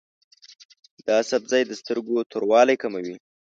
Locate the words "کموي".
2.81-3.15